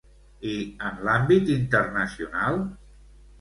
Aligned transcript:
I 0.51 0.53
en 0.87 0.97
l'àmbit 1.07 1.51
internacional? 1.57 2.59